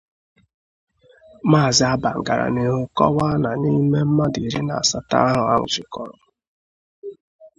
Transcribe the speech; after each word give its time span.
Maazị 1.51 1.83
Abang 1.93 2.19
gara 2.25 2.47
n'ihu 2.53 2.81
kọwaa 2.97 3.35
na 3.43 3.51
n'ime 3.61 3.99
mmadụ 4.07 4.39
iri 4.47 4.61
na 4.67 4.73
asatọ 4.81 5.15
ahụ 5.25 5.43
a 5.53 5.55
nwụchikọrọ 5.59 6.15